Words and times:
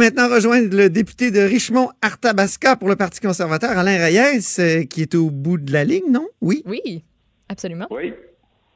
Maintenant 0.00 0.28
rejoindre 0.28 0.74
le 0.76 0.88
député 0.90 1.30
de 1.30 1.40
Richmond-Arthabasca 1.40 2.76
pour 2.76 2.88
le 2.88 2.96
Parti 2.96 3.20
conservateur, 3.20 3.70
Alain 3.76 3.98
Reyes, 3.98 4.40
euh, 4.58 4.84
qui 4.84 5.02
est 5.02 5.14
au 5.14 5.30
bout 5.30 5.58
de 5.58 5.72
la 5.72 5.84
ligne, 5.84 6.10
non? 6.10 6.26
Oui. 6.40 6.62
Oui, 6.66 7.04
absolument. 7.48 7.86
Oui, 7.90 8.12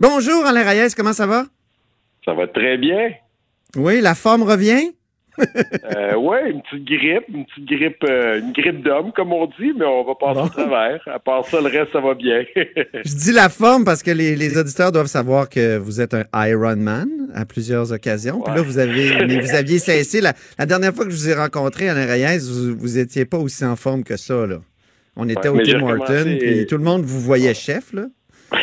Bonjour, 0.00 0.44
Alain 0.44 0.62
Reyes, 0.68 0.94
comment 0.96 1.12
ça 1.14 1.26
va? 1.26 1.46
ça 2.24 2.32
va 2.34 2.46
très 2.46 2.76
bien. 2.78 3.10
Oui, 3.76 4.00
la 4.00 4.14
forme 4.14 4.42
revient? 4.44 4.92
Euh, 5.96 6.14
ouais, 6.14 6.48
une 6.50 6.62
petite 6.62 6.84
grippe, 6.84 7.24
une 7.28 7.44
petite 7.44 7.66
grippe, 7.66 8.04
euh, 8.08 8.38
une 8.41 8.52
grippe 8.52 8.84
d'homme, 8.84 9.10
comme 9.12 9.32
on 9.32 9.46
dit, 9.46 9.72
mais 9.77 9.84
on 9.84 10.04
va 10.04 10.14
passer 10.14 10.34
Bon. 10.41 10.44
au 10.46 10.48
travers. 10.48 11.00
À 11.12 11.18
part 11.18 11.44
ça, 11.44 11.60
le 11.60 11.66
reste, 11.66 11.91
ça 11.92 12.00
va 12.00 12.14
bien. 12.14 12.44
Je 13.04 13.14
dis 13.16 13.32
la 13.32 13.48
forme 13.48 13.84
parce 13.84 14.02
que 14.04 14.12
les, 14.12 14.36
les 14.36 14.56
auditeurs 14.56 14.92
doivent 14.92 15.08
savoir 15.08 15.48
que 15.48 15.77
vous 15.77 16.00
êtes 16.00 16.14
un 16.14 16.24
Ironman 16.48 17.08
à 17.34 17.44
plusieurs 17.44 17.92
occasions. 17.92 18.40
Puis 18.40 18.54
là, 18.54 18.62
vous 18.62 18.78
avez, 18.78 19.10
mais 19.26 19.40
vous 19.40 19.54
aviez 19.54 19.78
cessé. 19.78 20.20
La, 20.20 20.32
la 20.58 20.66
dernière 20.66 20.94
fois 20.94 21.04
que 21.04 21.10
je 21.10 21.16
vous 21.16 21.28
ai 21.28 21.34
rencontré, 21.34 21.88
Alain 21.88 22.06
Reyes, 22.06 22.38
vous, 22.48 22.76
vous 22.78 22.98
étiez 22.98 23.24
pas 23.24 23.38
aussi 23.38 23.64
en 23.64 23.76
forme 23.76 24.04
que 24.04 24.16
ça, 24.16 24.46
là. 24.46 24.58
On 25.16 25.28
était 25.28 25.48
au 25.48 25.60
Tim 25.60 25.80
Horton, 25.82 26.36
puis 26.41 26.66
tout 26.66 26.76
le 26.76 26.82
monde 26.82 27.02
vous 27.04 27.20
voyait 27.20 27.54
chef, 27.54 27.92
là. 27.92 28.06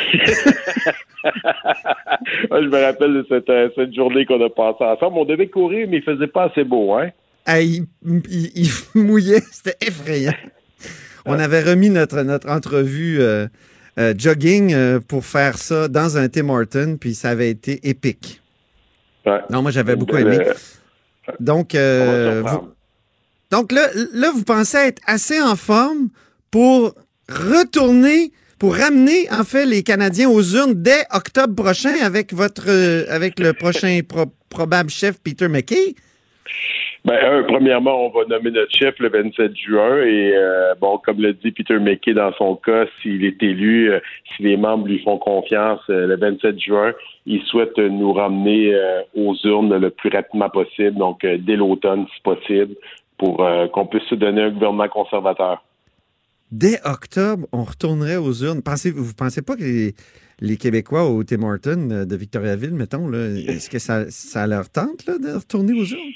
Je 2.51 2.67
me 2.67 2.83
rappelle 2.83 3.13
de 3.13 3.25
cette, 3.29 3.49
euh, 3.49 3.69
cette 3.75 3.93
journée 3.93 4.25
qu'on 4.25 4.43
a 4.43 4.49
passée 4.49 4.83
ensemble. 4.83 5.17
On 5.17 5.25
devait 5.25 5.47
courir, 5.47 5.87
mais 5.89 5.97
il 5.97 6.03
faisait 6.03 6.27
pas 6.27 6.45
assez 6.51 6.63
beau, 6.63 6.93
hein? 6.93 7.09
Ah, 7.45 7.61
il, 7.61 7.85
il- 8.29 8.51
il 8.55 8.69
mouillait, 9.01 9.41
c'était 9.51 9.77
effrayant. 9.85 10.33
On 11.25 11.33
avait 11.39 11.61
remis 11.61 11.89
notre, 11.89 12.21
notre 12.23 12.49
entrevue 12.49 13.21
euh, 13.21 13.47
euh, 13.99 14.13
jogging 14.17 14.75
pour 15.07 15.25
faire 15.25 15.57
ça 15.57 15.87
dans 15.87 16.17
un 16.17 16.27
Tim 16.29 16.49
Horton, 16.49 16.97
puis 16.99 17.13
ça 17.13 17.29
avait 17.29 17.49
été 17.49 17.79
épique. 17.87 18.40
Ouais. 19.25 19.39
Non, 19.49 19.61
moi, 19.61 19.71
j'avais 19.71 19.95
beaucoup 19.95 20.15
aimé. 20.17 20.37
Donc, 21.39 21.75
euh, 21.75 22.41
vous- 22.53 22.73
donc 23.51 23.71
là, 23.71 23.87
là, 24.13 24.31
vous 24.31 24.43
pensez 24.43 24.77
être 24.77 25.01
assez 25.05 25.39
en 25.41 25.55
forme 25.55 26.09
pour 26.49 26.95
retourner, 27.29 28.31
pour 28.57 28.75
ramener, 28.75 29.29
en 29.31 29.43
fait, 29.43 29.65
les 29.65 29.83
Canadiens 29.83 30.29
aux 30.29 30.41
urnes 30.55 30.73
dès 30.75 31.05
octobre 31.11 31.53
prochain 31.55 31.93
avec 32.01 32.33
votre, 32.33 32.65
euh, 32.69 33.05
avec 33.09 33.39
le 33.39 33.53
prochain 33.53 33.99
pro- 34.07 34.33
probable 34.49 34.89
chef 34.89 35.19
Peter 35.19 35.47
McKay? 35.47 35.95
Ben, 37.03 37.43
premièrement, 37.47 38.05
on 38.05 38.09
va 38.09 38.25
nommer 38.25 38.51
notre 38.51 38.71
chef 38.75 38.99
le 38.99 39.09
27 39.09 39.55
juin 39.55 40.03
et 40.03 40.33
euh, 40.35 40.75
bon, 40.79 40.99
comme 41.03 41.19
le 41.19 41.33
dit 41.33 41.51
Peter 41.51 41.79
McKay 41.79 42.13
dans 42.13 42.31
son 42.33 42.55
cas, 42.55 42.85
s'il 43.01 43.25
est 43.25 43.41
élu, 43.41 43.91
euh, 43.91 43.99
si 44.35 44.43
les 44.43 44.55
membres 44.55 44.87
lui 44.87 44.99
font 44.99 45.17
confiance 45.17 45.81
euh, 45.89 46.05
le 46.05 46.15
27 46.15 46.59
juin, 46.59 46.93
il 47.25 47.41
souhaite 47.43 47.77
nous 47.77 48.13
ramener 48.13 48.75
euh, 48.75 49.01
aux 49.15 49.35
urnes 49.45 49.75
le 49.77 49.89
plus 49.89 50.09
rapidement 50.09 50.49
possible, 50.49 50.97
donc 50.97 51.25
dès 51.25 51.55
l'automne 51.55 52.05
si 52.15 52.21
possible, 52.21 52.75
pour 53.17 53.47
qu'on 53.71 53.85
puisse 53.85 54.03
se 54.05 54.15
donner 54.15 54.41
un 54.43 54.49
gouvernement 54.49 54.87
conservateur. 54.87 55.61
Dès 56.51 56.79
octobre, 56.83 57.47
on 57.53 57.63
retournerait 57.63 58.17
aux 58.17 58.33
urnes. 58.33 58.61
Pensez, 58.61 58.91
vous 58.91 59.13
pensez 59.13 59.41
pas 59.41 59.55
que 59.55 59.63
les, 60.41 60.57
Québécois 60.57 61.05
au 61.09 61.23
Tim 61.23 61.43
Hortons 61.43 61.89
euh, 61.91 62.05
de 62.05 62.15
Victoriaville, 62.17 62.73
mettons, 62.73 63.11
est-ce 63.13 63.69
que 63.69 63.79
ça, 63.79 64.47
leur 64.47 64.69
tente 64.69 65.07
de 65.07 65.37
retourner 65.37 65.71
aux 65.71 65.85
urnes? 65.85 66.11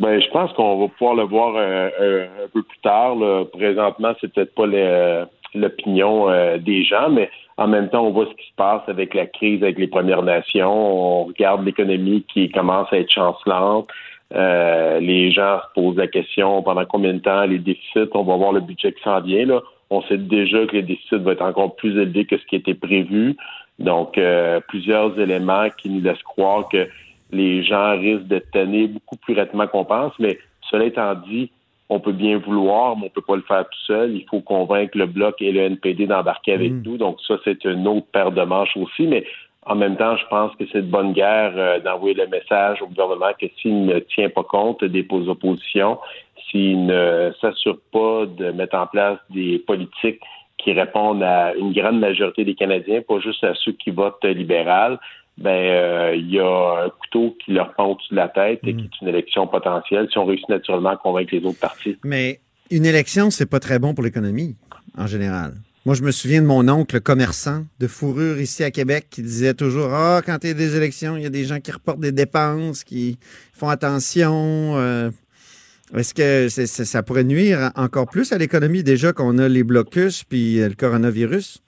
Ben, 0.00 0.20
je 0.20 0.28
pense 0.30 0.52
qu'on 0.54 0.80
va 0.80 0.88
pouvoir 0.88 1.14
le 1.14 1.22
voir 1.24 1.54
euh, 1.56 1.88
euh, 2.00 2.26
un 2.44 2.48
peu 2.52 2.62
plus 2.62 2.78
tard. 2.82 3.14
là. 3.14 3.44
Présentement, 3.44 4.12
c'est 4.20 4.32
peut-être 4.32 4.54
pas 4.54 4.66
l'opinion 5.54 6.28
euh, 6.28 6.58
des 6.58 6.84
gens, 6.84 7.10
mais 7.10 7.30
en 7.56 7.68
même 7.68 7.88
temps, 7.88 8.04
on 8.06 8.10
voit 8.10 8.26
ce 8.26 8.34
qui 8.34 8.48
se 8.48 8.54
passe 8.56 8.82
avec 8.88 9.14
la 9.14 9.26
crise 9.26 9.62
avec 9.62 9.78
les 9.78 9.86
Premières 9.86 10.22
Nations. 10.22 11.20
On 11.20 11.24
regarde 11.24 11.64
l'économie 11.64 12.24
qui 12.32 12.50
commence 12.50 12.92
à 12.92 12.98
être 12.98 13.12
chancelante. 13.12 13.88
Euh, 14.34 14.98
les 14.98 15.30
gens 15.30 15.58
se 15.60 15.80
posent 15.80 15.96
la 15.96 16.06
question 16.06 16.62
pendant 16.62 16.86
combien 16.86 17.12
de 17.12 17.18
temps 17.18 17.44
les 17.44 17.58
déficits, 17.58 18.08
on 18.14 18.22
va 18.22 18.36
voir 18.36 18.52
le 18.52 18.60
budget 18.60 18.92
qui 18.92 19.02
s'en 19.02 19.20
vient. 19.20 19.44
Là. 19.44 19.60
On 19.90 20.00
sait 20.02 20.16
déjà 20.16 20.66
que 20.66 20.72
les 20.72 20.82
déficits 20.82 21.16
vont 21.16 21.32
être 21.32 21.42
encore 21.42 21.76
plus 21.76 21.90
élevés 22.00 22.24
que 22.24 22.38
ce 22.38 22.46
qui 22.46 22.56
était 22.56 22.74
prévu. 22.74 23.36
Donc, 23.78 24.18
plusieurs 24.68 25.18
éléments 25.20 25.68
qui 25.76 25.90
nous 25.90 26.00
laissent 26.00 26.22
croire 26.22 26.68
que 26.70 26.88
les 27.32 27.62
gens 27.64 27.98
risquent 27.98 28.28
de 28.28 28.38
tenir 28.52 28.88
beaucoup 28.88 29.16
plus 29.16 29.34
rapidement 29.34 29.66
qu'on 29.66 29.84
pense. 29.84 30.12
Mais 30.18 30.38
cela 30.70 30.84
étant 30.84 31.14
dit, 31.14 31.50
on 31.88 31.98
peut 32.00 32.12
bien 32.12 32.38
vouloir, 32.38 32.96
mais 32.96 33.06
on 33.06 33.10
peut 33.10 33.20
pas 33.26 33.36
le 33.36 33.42
faire 33.42 33.64
tout 33.64 33.78
seul. 33.86 34.14
Il 34.16 34.24
faut 34.28 34.40
convaincre 34.40 34.96
le 34.96 35.06
Bloc 35.06 35.40
et 35.42 35.52
le 35.52 35.60
NPD 35.60 36.06
d'embarquer 36.06 36.52
avec 36.54 36.72
Mm. 36.72 36.82
nous. 36.84 36.96
Donc 36.96 37.18
ça, 37.26 37.34
c'est 37.44 37.64
une 37.64 37.86
autre 37.88 38.06
paire 38.12 38.30
de 38.32 38.42
manches 38.42 38.76
aussi. 38.76 39.06
Mais 39.06 39.24
en 39.66 39.74
même 39.74 39.96
temps, 39.96 40.16
je 40.16 40.26
pense 40.28 40.54
que 40.56 40.64
c'est 40.72 40.82
de 40.82 40.90
bonne 40.90 41.12
guerre 41.12 41.52
euh, 41.56 41.80
d'envoyer 41.80 42.14
le 42.14 42.26
message 42.28 42.80
au 42.82 42.86
gouvernement 42.86 43.32
que 43.38 43.46
s'il 43.60 43.84
ne 43.86 43.98
tient 43.98 44.28
pas 44.30 44.42
compte 44.42 44.84
des 44.84 45.02
pos- 45.02 45.28
oppositions, 45.28 45.98
s'il 46.50 46.86
ne 46.86 47.30
s'assure 47.40 47.78
pas 47.92 48.26
de 48.26 48.50
mettre 48.52 48.76
en 48.76 48.86
place 48.86 49.18
des 49.30 49.58
politiques 49.58 50.20
qui 50.58 50.72
répondent 50.72 51.22
à 51.22 51.54
une 51.54 51.72
grande 51.72 51.98
majorité 51.98 52.44
des 52.44 52.54
Canadiens, 52.54 53.02
pas 53.02 53.18
juste 53.20 53.42
à 53.44 53.52
ceux 53.54 53.72
qui 53.72 53.90
votent 53.90 54.24
libéral, 54.24 54.98
ben 55.38 55.50
euh, 55.50 56.14
il 56.14 56.30
y 56.30 56.38
a 56.38 56.84
un 56.84 56.90
couteau 56.90 57.36
qui 57.44 57.52
leur 57.52 57.74
pend 57.74 57.86
au-dessus 57.86 58.10
de 58.12 58.16
la 58.16 58.28
tête 58.28 58.60
et 58.64 58.74
qui 58.76 58.84
est 58.84 59.00
une 59.00 59.08
élection 59.08 59.46
potentielle 59.46 60.08
si 60.10 60.18
on 60.18 60.24
réussit 60.24 60.48
naturellement 60.48 60.90
à 60.90 60.96
convaincre 60.96 61.34
les 61.34 61.44
autres 61.44 61.58
partis. 61.58 61.96
Mais 62.04 62.40
une 62.70 62.86
élection, 62.86 63.30
c'est 63.30 63.46
pas 63.46 63.60
très 63.60 63.78
bon 63.78 63.94
pour 63.94 64.04
l'économie, 64.04 64.56
en 64.96 65.06
général. 65.06 65.54
Moi, 65.84 65.96
je 65.96 66.02
me 66.02 66.12
souviens 66.12 66.40
de 66.42 66.46
mon 66.46 66.68
oncle 66.68 67.00
commerçant 67.00 67.64
de 67.80 67.86
fourrure 67.88 68.40
ici 68.40 68.62
à 68.62 68.70
Québec 68.70 69.08
qui 69.10 69.20
disait 69.22 69.54
toujours 69.54 69.92
Ah, 69.92 70.20
quand 70.24 70.38
il 70.44 70.48
y 70.48 70.50
a 70.50 70.54
des 70.54 70.76
élections, 70.76 71.16
il 71.16 71.24
y 71.24 71.26
a 71.26 71.30
des 71.30 71.44
gens 71.44 71.58
qui 71.58 71.72
reportent 71.72 71.98
des 71.98 72.12
dépenses, 72.12 72.84
qui 72.84 73.18
font 73.52 73.68
attention. 73.68 74.74
euh, 74.76 75.10
Est-ce 75.96 76.14
que 76.14 76.48
ça 76.48 77.02
pourrait 77.02 77.24
nuire 77.24 77.72
encore 77.74 78.06
plus 78.08 78.32
à 78.32 78.38
l'économie 78.38 78.84
déjà 78.84 79.12
qu'on 79.12 79.38
a 79.38 79.48
les 79.48 79.64
blocus 79.64 80.22
puis 80.22 80.60
euh, 80.60 80.68
le 80.68 80.74
coronavirus? 80.76 81.60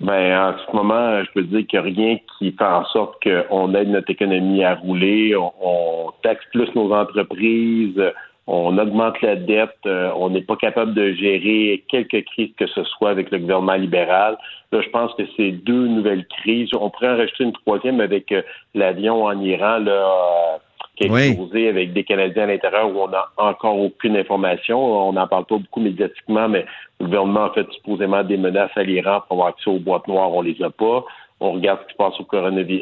Ben, 0.00 0.38
en 0.38 0.54
ce 0.58 0.76
moment, 0.76 1.22
je 1.24 1.32
peux 1.32 1.42
dire 1.42 1.66
qu'il 1.66 1.80
n'y 1.80 1.86
a 1.86 1.94
rien 1.94 2.18
qui 2.38 2.52
fait 2.52 2.64
en 2.64 2.84
sorte 2.86 3.22
qu'on 3.22 3.74
aide 3.74 3.88
notre 3.88 4.10
économie 4.10 4.64
à 4.64 4.74
rouler, 4.74 5.36
on, 5.36 5.52
on 5.60 6.12
taxe 6.22 6.44
plus 6.52 6.68
nos 6.74 6.92
entreprises, 6.92 8.00
on 8.46 8.78
augmente 8.78 9.20
la 9.22 9.34
dette, 9.34 9.76
euh, 9.86 10.10
on 10.14 10.30
n'est 10.30 10.42
pas 10.42 10.56
capable 10.56 10.94
de 10.94 11.12
gérer 11.12 11.84
quelque 11.88 12.18
crise 12.18 12.50
que 12.56 12.66
ce 12.68 12.84
soit 12.84 13.10
avec 13.10 13.30
le 13.32 13.38
gouvernement 13.38 13.74
libéral. 13.74 14.38
Là, 14.70 14.80
je 14.80 14.88
pense 14.90 15.12
que 15.14 15.24
c'est 15.36 15.50
deux 15.50 15.88
nouvelles 15.88 16.26
crises. 16.26 16.70
On 16.78 16.90
pourrait 16.90 17.10
en 17.10 17.16
rajouter 17.16 17.44
une 17.44 17.52
troisième 17.52 18.00
avec 18.00 18.30
euh, 18.30 18.42
l'avion 18.74 19.24
en 19.24 19.40
Iran, 19.40 19.78
là, 19.78 19.90
euh, 19.90 20.58
qui 20.96 21.08
a 21.08 21.12
Oui. 21.12 21.68
avec 21.68 21.92
des 21.92 22.04
Canadiens 22.04 22.44
à 22.44 22.46
l'intérieur 22.46 22.90
où 22.90 23.00
on 23.00 23.08
n'a 23.08 23.26
encore 23.36 23.78
aucune 23.78 24.16
information. 24.16 25.08
On 25.08 25.12
n'en 25.12 25.26
parle 25.28 25.44
pas 25.44 25.58
beaucoup 25.58 25.80
médiatiquement, 25.80 26.48
mais 26.48 26.64
le 27.00 27.06
gouvernement 27.06 27.44
a 27.44 27.52
fait 27.52 27.70
supposément 27.72 28.24
des 28.24 28.36
menaces 28.36 28.76
à 28.76 28.82
l'Iran 28.82 29.20
pour 29.28 29.36
avoir 29.36 29.48
accès 29.48 29.70
aux 29.70 29.78
boîtes 29.78 30.08
noires. 30.08 30.32
On 30.32 30.42
les 30.42 30.60
a 30.62 30.70
pas. 30.70 31.04
On 31.40 31.52
regarde 31.52 31.80
ce 31.82 31.86
qui 31.86 31.92
se 31.92 31.96
passe 31.98 32.18
au 32.18 32.36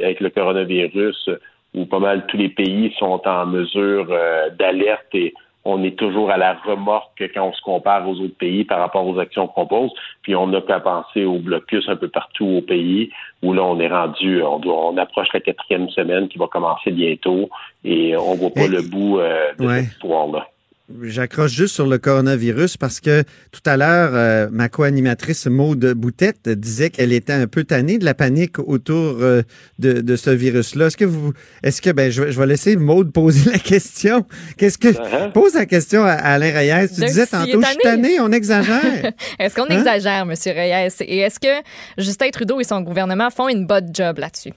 avec 0.05 0.21
le 0.21 0.31
coronavirus, 0.31 1.31
où 1.75 1.87
pas 1.87 1.99
mal 1.99 2.25
tous 2.29 2.37
les 2.37 2.49
pays 2.49 2.95
sont 2.99 3.21
en 3.27 3.47
mesure 3.47 4.07
euh, 4.11 4.51
d'alerte 4.51 5.13
et 5.13 5.35
on 5.65 5.83
est 5.83 5.97
toujours 5.99 6.31
à 6.31 6.37
la 6.37 6.55
remorque 6.55 7.31
quand 7.35 7.49
on 7.49 7.53
se 7.53 7.63
compare 7.63 8.07
aux 8.09 8.15
autres 8.21 8.37
pays 8.39 8.65
par 8.65 8.79
rapport 8.81 9.07
aux 9.07 9.19
actions 9.19 9.47
qu'on 9.47 9.67
pose. 9.67 9.91
Puis 10.23 10.35
on 10.37 10.47
n'a 10.47 10.61
qu'à 10.61 10.81
penser 10.81 11.25
au 11.25 11.39
blocus 11.39 11.89
un 11.89 11.97
peu 11.97 12.09
partout 12.09 12.47
au 12.47 12.61
pays, 12.61 13.11
où 13.43 13.53
là 13.53 13.63
on 13.65 13.79
est 13.81 13.89
rendu, 13.89 14.43
on, 14.43 14.59
doit, 14.59 14.89
on 14.89 14.97
approche 14.99 15.29
la 15.33 15.41
quatrième 15.41 15.89
semaine 15.89 16.29
qui 16.29 16.39
va 16.39 16.47
commencer 16.49 16.91
bientôt 16.91 17.49
et 17.85 18.17
on 18.17 18.35
voit 18.35 18.51
pas 18.51 18.65
Et- 18.65 18.69
le 18.69 18.83
bout 18.83 19.19
euh, 19.21 19.53
de 19.59 19.67
Ouais. 19.67 19.81
cette 19.83 19.93
histoire-là. 19.93 20.47
J'accroche 21.03 21.53
juste 21.53 21.75
sur 21.75 21.87
le 21.87 21.97
coronavirus 21.97 22.77
parce 22.77 23.01
que 23.01 23.23
tout 23.53 23.63
à 23.65 23.79
l'heure, 23.79 24.11
euh, 24.13 24.49
ma 24.53 24.69
co-animatrice 24.69 25.47
Maude 25.47 25.95
Boutette 25.95 26.47
disait 26.47 26.91
qu'elle 26.91 27.13
était 27.15 27.33
un 27.33 27.47
peu 27.47 27.65
tannée 27.65 27.97
de 27.97 28.05
la 28.05 28.13
panique 28.13 28.59
autour 28.59 29.17
euh, 29.23 29.41
de, 29.79 30.03
de 30.03 30.17
ce 30.17 30.29
virus-là. 30.29 30.89
Est-ce 30.89 30.99
que 30.99 31.07
vous, 31.07 31.33
est-ce 31.63 31.81
que, 31.81 31.89
ben, 31.89 32.11
je, 32.13 32.23
vais- 32.25 32.33
je 32.33 32.39
vais 32.39 32.47
laisser 32.47 32.77
Maude 32.77 33.13
poser 33.15 33.51
la 33.51 33.59
question. 33.59 34.27
Qu'est-ce 34.59 34.77
que, 34.77 34.89
Uh-huh. 34.89 35.33
pose 35.33 35.55
la 35.55 35.65
question 35.65 36.05
à, 36.05 36.11
à 36.11 36.35
Alain 36.35 36.53
Reyes. 36.53 36.89
Tu 36.95 37.01
Donc, 37.01 37.09
disais 37.09 37.27
tantôt, 37.27 37.63
je 37.63 37.67
suis 37.67 37.77
tanné. 37.79 38.03
tanné, 38.03 38.21
on 38.21 38.31
exagère. 38.31 39.13
Est-ce 39.39 39.55
qu'on 39.55 39.65
Hein? 39.65 39.79
exagère, 39.79 40.21
M. 40.29 40.35
Reyes? 40.47 40.89
Et 41.01 41.19
est-ce 41.21 41.41
que 41.41 41.65
Justin 41.97 42.29
Trudeau 42.29 42.61
et 42.61 42.65
son 42.65 42.83
gouvernement 42.83 43.31
font 43.31 43.49
une 43.49 43.67
bonne 43.67 43.89
job 43.95 44.19
là-dessus? 44.19 44.53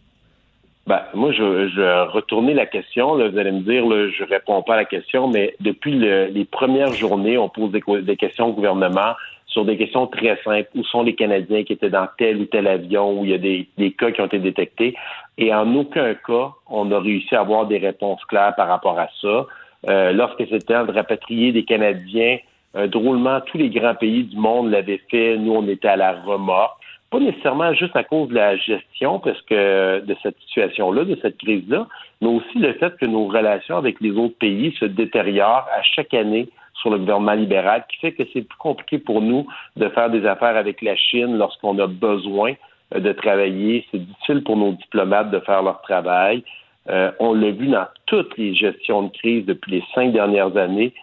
Ben, 0.87 1.01
moi, 1.13 1.33
je, 1.33 1.67
je 1.67 2.53
la 2.53 2.65
question. 2.65 3.15
Là, 3.15 3.27
vous 3.27 3.37
allez 3.37 3.51
me 3.51 3.59
dire, 3.59 3.85
là, 3.85 4.09
je 4.09 4.23
réponds 4.23 4.61
pas 4.61 4.75
à 4.75 4.77
la 4.77 4.85
question, 4.85 5.27
mais 5.27 5.53
depuis 5.59 5.91
les 5.91 6.45
premières 6.45 6.93
journées, 6.93 7.37
on 7.37 7.49
pose 7.49 7.71
des, 7.71 7.81
des, 8.03 8.15
questions 8.15 8.47
au 8.47 8.53
gouvernement 8.53 9.13
sur 9.47 9.65
des 9.65 9.75
questions 9.75 10.07
très 10.07 10.39
simples. 10.45 10.69
Où 10.75 10.85
sont 10.85 11.03
les 11.03 11.13
Canadiens 11.13 11.65
qui 11.65 11.73
étaient 11.73 11.89
dans 11.89 12.07
tel 12.17 12.37
ou 12.37 12.45
tel 12.45 12.67
avion 12.67 13.19
où 13.19 13.25
il 13.25 13.31
y 13.31 13.33
a 13.33 13.37
des, 13.37 13.67
des 13.77 13.91
cas 13.91 14.11
qui 14.11 14.21
ont 14.21 14.27
été 14.27 14.39
détectés? 14.39 14.95
Et 15.37 15.53
en 15.53 15.75
aucun 15.75 16.13
cas, 16.13 16.51
on 16.69 16.89
a 16.93 16.99
réussi 16.99 17.35
à 17.35 17.41
avoir 17.41 17.65
des 17.65 17.79
réponses 17.79 18.23
claires 18.23 18.55
par 18.55 18.69
rapport 18.69 18.97
à 18.97 19.09
ça. 19.21 19.45
Euh, 19.89 20.13
lorsque 20.13 20.47
c'était 20.49 20.85
de 20.85 20.91
rapatrier 20.93 21.51
des 21.51 21.63
Canadiens, 21.63 22.37
euh, 22.77 22.87
drôlement, 22.87 23.41
tous 23.41 23.57
les 23.57 23.69
grands 23.69 23.95
pays 23.95 24.23
du 24.23 24.37
monde 24.37 24.71
l'avaient 24.71 25.01
fait. 25.11 25.35
Nous, 25.37 25.51
on 25.51 25.67
était 25.67 25.89
à 25.89 25.97
la 25.97 26.13
remorque 26.13 26.81
pas 27.09 27.19
nécessairement 27.19 27.73
juste 27.73 27.95
à 27.95 28.03
cause 28.03 28.29
de 28.29 28.35
la 28.35 28.57
gestion 28.57 29.19
parce 29.19 29.41
que 29.43 29.99
de 30.05 30.15
cette 30.21 30.37
situation-là, 30.39 31.05
de 31.05 31.17
cette 31.21 31.37
crise-là, 31.37 31.87
mais 32.21 32.27
aussi 32.27 32.59
le 32.59 32.73
fait 32.73 32.95
que 32.97 33.05
nos 33.05 33.27
relations 33.27 33.77
avec 33.77 34.01
les 34.01 34.11
autres 34.11 34.37
pays 34.37 34.75
se 34.79 34.85
détériorent 34.85 35.67
à 35.73 35.81
chaque 35.83 36.13
année 36.13 36.49
sur 36.73 36.89
le 36.89 36.99
gouvernement 36.99 37.33
libéral, 37.33 37.85
qui 37.89 37.97
fait 37.97 38.11
que 38.11 38.23
c'est 38.33 38.41
plus 38.41 38.57
compliqué 38.57 38.99
pour 38.99 39.21
nous 39.21 39.47
de 39.77 39.89
faire 39.89 40.09
des 40.09 40.25
affaires 40.25 40.55
avec 40.55 40.81
la 40.81 40.95
Chine 40.95 41.37
lorsqu'on 41.37 41.79
a 41.79 41.87
besoin 41.87 42.53
euh, 42.93 42.99
de 42.99 43.11
travailler. 43.13 43.85
C'est 43.91 44.05
difficile 44.05 44.43
pour 44.43 44.57
nos 44.57 44.73
diplomates 44.73 45.31
de 45.31 45.39
faire 45.39 45.63
leur 45.63 45.81
travail. 45.81 46.43
Euh, 46.89 47.11
on 47.19 47.33
l'a 47.33 47.51
vu 47.51 47.67
dans 47.67 47.87
toutes 48.05 48.37
les 48.37 48.53
gestions 48.53 49.03
de 49.03 49.09
crise 49.09 49.45
depuis 49.45 49.71
les 49.71 49.83
cinq 49.93 50.13
dernières 50.13 50.55
années 50.55 50.93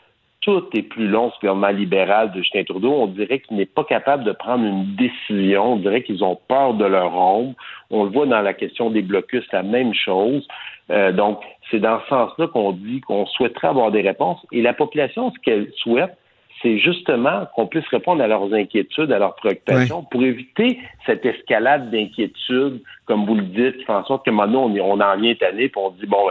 tout 0.45 0.63
est 0.75 0.83
plus 0.83 1.09
long, 1.09 1.31
ce 1.31 1.41
gouvernement 1.41 1.69
libéral 1.69 2.31
de 2.33 2.41
Justin 2.41 2.65
Trudeau. 2.65 2.93
On 2.93 3.07
dirait 3.07 3.41
qu'il 3.41 3.57
n'est 3.57 3.65
pas 3.65 3.85
capable 3.85 4.25
de 4.25 4.33
prendre 4.33 4.65
une 4.65 4.95
décision. 4.95 5.73
On 5.73 5.77
dirait 5.77 6.03
qu'ils 6.03 6.23
ont 6.23 6.39
peur 6.49 6.75
de 6.75 6.85
leur 6.85 7.15
ombre. 7.15 7.55
On 7.91 8.05
le 8.05 8.11
voit 8.11 8.27
dans 8.27 8.43
la 8.43 8.53
question 8.53 8.91
des 8.91 9.01
blocus, 9.01 9.45
la 9.53 9.63
même 9.63 9.95
chose. 9.95 10.47
Euh, 10.91 11.13
donc, 11.13 11.41
c'est 11.71 11.81
dans 11.81 11.99
ce 12.03 12.09
sens-là 12.09 12.47
qu'on 12.49 12.73
dit 12.73 13.01
qu'on 13.01 13.25
souhaiterait 13.25 13.69
avoir 13.69 13.91
des 13.91 14.03
réponses. 14.03 14.39
Et 14.53 14.61
la 14.61 14.75
population, 14.75 15.33
ce 15.33 15.39
qu'elle 15.41 15.73
souhaite, 15.79 16.15
c'est 16.61 16.79
justement 16.79 17.47
qu'on 17.55 17.67
puisse 17.67 17.89
répondre 17.89 18.23
à 18.23 18.27
leurs 18.27 18.53
inquiétudes, 18.53 19.13
à 19.13 19.19
leurs 19.19 19.37
préoccupations, 19.37 20.03
pour 20.03 20.23
éviter 20.23 20.79
cette 21.07 21.25
escalade 21.25 21.91
d'inquiétudes, 21.91 22.83
comme 23.07 23.25
vous 23.25 23.35
le 23.35 23.43
dites, 23.43 23.79
qui 23.79 23.85
fait 23.85 23.93
en 23.93 24.05
sorte 24.05 24.27
que 24.27 24.31
maintenant, 24.31 24.65
on, 24.65 24.79
on 24.79 25.01
en 25.01 25.17
vient 25.17 25.35
année, 25.41 25.69
puis 25.69 25.83
on 25.83 25.91
dit, 25.91 26.07
bon, 26.07 26.29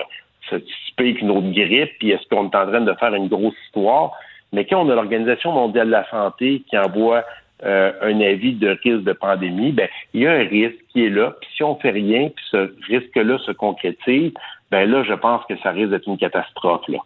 se 0.50 0.56
avec 0.98 1.22
une 1.22 1.32
autre 1.32 1.52
grippe, 1.52 1.92
puis 2.00 2.12
est-ce 2.12 2.28
qu'on 2.30 2.50
est 2.50 2.56
en 2.56 2.68
train 2.68 2.82
de 2.82 2.94
faire 2.94 3.14
une 3.16 3.28
grosse 3.28 3.56
histoire? 3.66 4.12
Mais 4.52 4.66
quand 4.66 4.86
on 4.86 4.90
a 4.90 4.96
l'Organisation 4.96 5.52
mondiale 5.52 5.88
de 5.88 5.92
la 5.92 6.10
santé 6.10 6.64
qui 6.70 6.78
envoie 6.78 7.24
euh, 7.64 7.92
un 8.02 8.22
avis 8.22 8.54
de 8.54 8.70
risque 8.70 9.04
de 9.04 9.14
pandémie, 9.14 9.72
ben 9.72 9.88
il 10.14 10.22
y 10.22 10.28
a 10.28 10.34
un 10.34 10.44
risque 10.44 10.78
qui 10.90 11.06
est 11.06 11.10
là. 11.10 11.34
Puis 11.42 11.50
si 11.56 11.64
on 11.64 11.76
fait 11.76 11.92
rien, 11.92 12.30
puis 12.30 12.46
ce 12.52 12.74
risque-là 12.88 13.40
se 13.40 13.52
concrétise, 13.52 14.34
ben 14.70 14.90
là, 14.90 15.04
je 15.04 15.14
pense 15.14 15.44
que 15.46 15.58
ça 15.58 15.72
risque 15.72 15.90
d'être 15.90 16.08
une 16.08 16.18
catastrophe. 16.18 16.88
Là. 16.88 17.00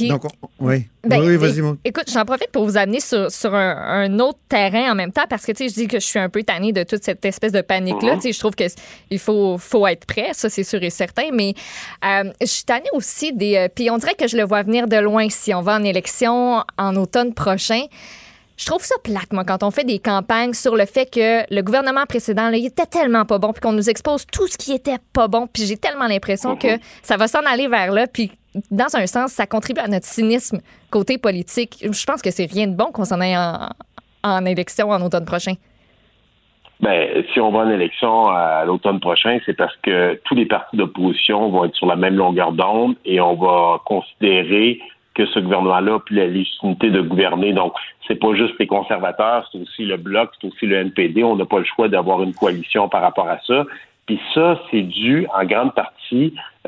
Donc, 0.00 0.22
oui. 0.58 0.86
Ben, 1.04 1.20
oui, 1.20 1.36
vas-y, 1.36 1.60
moi. 1.60 1.76
Écoute, 1.84 2.10
j'en 2.12 2.24
profite 2.24 2.50
pour 2.50 2.64
vous 2.64 2.76
amener 2.76 3.00
sur, 3.00 3.30
sur 3.30 3.54
un, 3.54 4.18
autre 4.20 4.38
terrain 4.48 4.92
en 4.92 4.94
même 4.94 5.12
temps 5.12 5.24
parce 5.28 5.44
que, 5.44 5.52
tu 5.52 5.64
sais, 5.64 5.68
je 5.68 5.74
dis 5.74 5.88
que 5.88 6.00
je 6.00 6.06
suis 6.06 6.18
un 6.18 6.28
peu 6.28 6.42
tannée 6.42 6.72
de 6.72 6.82
toute 6.82 7.02
cette 7.04 7.24
espèce 7.24 7.52
de 7.52 7.60
panique-là. 7.60 8.14
Mhm. 8.14 8.20
Tu 8.20 8.28
sais, 8.28 8.32
je 8.32 8.38
trouve 8.38 8.54
qu'il 8.54 9.18
faut, 9.18 9.58
faut 9.58 9.86
être 9.86 10.06
prêt, 10.06 10.30
ça, 10.32 10.48
c'est 10.48 10.64
sûr 10.64 10.82
et 10.82 10.90
certain. 10.90 11.30
Mais 11.32 11.54
euh, 12.04 12.30
je 12.40 12.46
suis 12.46 12.64
tannée 12.64 12.88
aussi 12.92 13.32
des. 13.32 13.56
Euh, 13.56 13.68
puis 13.68 13.90
on 13.90 13.98
dirait 13.98 14.14
que 14.14 14.28
je 14.28 14.36
le 14.36 14.44
vois 14.44 14.62
venir 14.62 14.88
de 14.88 14.96
loin 14.96 15.28
si 15.28 15.52
on 15.52 15.60
va 15.60 15.76
en 15.76 15.84
élection 15.84 16.64
en 16.78 16.96
automne 16.96 17.34
prochain. 17.34 17.82
Je 18.56 18.66
trouve 18.66 18.84
ça 18.84 18.94
plate, 19.02 19.32
moi, 19.32 19.44
quand 19.44 19.62
on 19.62 19.70
fait 19.70 19.84
des 19.84 19.98
campagnes 19.98 20.52
sur 20.52 20.76
le 20.76 20.84
fait 20.84 21.06
que 21.06 21.42
le 21.52 21.62
gouvernement 21.62 22.04
précédent, 22.06 22.48
là, 22.48 22.58
il 22.58 22.66
était 22.66 22.86
tellement 22.86 23.24
pas 23.24 23.38
bon, 23.38 23.52
puis 23.52 23.60
qu'on 23.60 23.72
nous 23.72 23.90
expose 23.90 24.24
tout 24.30 24.46
ce 24.46 24.56
qui 24.56 24.72
était 24.72 24.98
pas 25.12 25.26
bon, 25.26 25.48
puis 25.52 25.64
j'ai 25.64 25.76
tellement 25.76 26.06
l'impression 26.06 26.54
que 26.56 26.74
mhm. 26.74 26.80
ça 27.02 27.16
va 27.16 27.28
s'en 27.28 27.40
aller 27.40 27.66
vers 27.66 27.90
là, 27.90 28.06
puis 28.06 28.30
dans 28.70 28.96
un 28.96 29.06
sens, 29.06 29.32
ça 29.32 29.46
contribue 29.46 29.80
à 29.80 29.88
notre 29.88 30.06
cynisme 30.06 30.60
côté 30.90 31.18
politique. 31.18 31.78
Je 31.82 32.04
pense 32.04 32.22
que 32.22 32.30
c'est 32.30 32.50
rien 32.50 32.66
de 32.66 32.74
bon 32.74 32.92
qu'on 32.92 33.04
s'en 33.04 33.20
aille 33.20 33.36
en, 34.24 34.46
élection 34.46 34.90
en 34.90 35.00
automne 35.02 35.24
prochain. 35.24 35.54
Ben, 36.80 37.24
si 37.32 37.40
on 37.40 37.52
va 37.52 37.60
en 37.60 37.70
élection 37.70 38.28
à 38.28 38.64
l'automne 38.64 38.98
prochain, 38.98 39.38
c'est 39.46 39.56
parce 39.56 39.76
que 39.82 40.20
tous 40.24 40.34
les 40.34 40.46
partis 40.46 40.76
d'opposition 40.76 41.48
vont 41.48 41.64
être 41.64 41.76
sur 41.76 41.86
la 41.86 41.96
même 41.96 42.16
longueur 42.16 42.52
d'onde 42.52 42.96
et 43.04 43.20
on 43.20 43.36
va 43.36 43.80
considérer 43.84 44.80
que 45.14 45.26
ce 45.26 45.38
gouvernement-là 45.38 46.00
plus 46.00 46.16
la 46.16 46.26
légitimité 46.26 46.90
de 46.90 47.00
gouverner. 47.00 47.52
Donc, 47.52 47.74
c'est 48.08 48.16
pas 48.16 48.34
juste 48.34 48.54
les 48.58 48.66
conservateurs, 48.66 49.48
c'est 49.52 49.58
aussi 49.58 49.84
le 49.84 49.96
Bloc, 49.96 50.30
c'est 50.40 50.48
aussi 50.48 50.66
le 50.66 50.76
NPD. 50.76 51.22
On 51.22 51.36
n'a 51.36 51.44
pas 51.44 51.58
le 51.58 51.64
choix 51.64 51.88
d'avoir 51.88 52.22
une 52.22 52.34
coalition 52.34 52.88
par 52.88 53.02
rapport 53.02 53.28
à 53.28 53.38
ça. 53.46 53.64
Puis 54.06 54.20
ça, 54.34 54.60
c'est 54.70 54.82
dû 54.82 55.26
en 55.34 55.44
grande 55.44 55.74
partie 55.74 56.01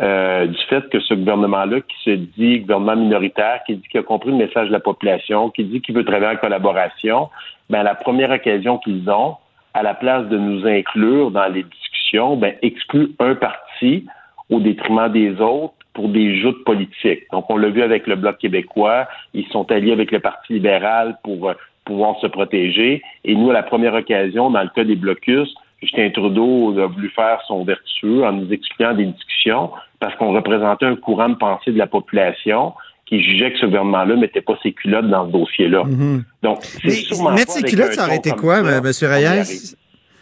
euh, 0.02 0.46
du 0.46 0.58
fait 0.68 0.88
que 0.90 1.00
ce 1.00 1.14
gouvernement-là, 1.14 1.80
qui 1.80 1.96
se 2.04 2.10
dit 2.10 2.60
gouvernement 2.60 2.96
minoritaire, 2.96 3.60
qui 3.66 3.76
dit 3.76 3.88
qu'il 3.88 4.00
a 4.00 4.02
compris 4.02 4.30
le 4.30 4.36
message 4.36 4.68
de 4.68 4.72
la 4.72 4.80
population, 4.80 5.50
qui 5.50 5.64
dit 5.64 5.80
qu'il 5.80 5.94
veut 5.94 6.04
travailler 6.04 6.36
en 6.36 6.40
collaboration, 6.40 7.28
ben 7.70 7.82
la 7.82 7.94
première 7.94 8.30
occasion 8.30 8.78
qu'ils 8.78 9.08
ont, 9.10 9.36
à 9.72 9.82
la 9.82 9.94
place 9.94 10.26
de 10.28 10.38
nous 10.38 10.66
inclure 10.66 11.30
dans 11.30 11.46
les 11.46 11.62
discussions, 11.62 12.36
ben 12.36 12.54
exclut 12.62 13.12
un 13.18 13.34
parti 13.34 14.06
au 14.50 14.60
détriment 14.60 15.08
des 15.10 15.40
autres 15.40 15.74
pour 15.94 16.08
des 16.08 16.40
joutes 16.40 16.64
politiques. 16.64 17.22
Donc, 17.32 17.48
on 17.48 17.56
l'a 17.56 17.68
vu 17.68 17.82
avec 17.82 18.06
le 18.06 18.16
Bloc 18.16 18.38
québécois, 18.38 19.06
ils 19.32 19.46
sont 19.48 19.70
alliés 19.70 19.92
avec 19.92 20.10
le 20.10 20.20
Parti 20.20 20.54
libéral 20.54 21.16
pour 21.22 21.48
euh, 21.48 21.54
pouvoir 21.84 22.18
se 22.20 22.26
protéger. 22.26 23.02
Et 23.24 23.34
nous, 23.34 23.50
à 23.50 23.52
la 23.52 23.62
première 23.62 23.94
occasion, 23.94 24.50
dans 24.50 24.62
le 24.62 24.70
cas 24.74 24.84
des 24.84 24.96
blocus, 24.96 25.54
Justin 25.84 26.10
Trudeau 26.10 26.78
a 26.78 26.86
voulu 26.86 27.10
faire 27.10 27.40
son 27.46 27.64
vertueux 27.64 28.24
en 28.24 28.32
nous 28.32 28.52
expliquant 28.52 28.94
des 28.94 29.06
discussions 29.06 29.70
parce 30.00 30.14
qu'on 30.16 30.32
représentait 30.32 30.86
un 30.86 30.96
courant 30.96 31.28
de 31.28 31.36
pensée 31.36 31.72
de 31.72 31.78
la 31.78 31.86
population 31.86 32.72
qui 33.06 33.22
jugeait 33.22 33.52
que 33.52 33.58
ce 33.58 33.66
gouvernement-là 33.66 34.16
mettait 34.16 34.40
pas 34.40 34.58
ses 34.62 34.72
culottes 34.72 35.08
dans 35.08 35.26
ce 35.26 35.32
dossier-là. 35.32 35.84
Mm-hmm. 35.84 36.22
Donc, 36.42 36.64
c'est 36.64 36.90
sûrement 36.90 37.32
Mettre 37.32 37.52
ses 37.52 37.62
culottes, 37.62 37.92
ça 37.92 38.06
aurait 38.06 38.16
été 38.16 38.30
quoi, 38.32 38.60
M. 38.60 38.82
Reyes? 38.82 39.74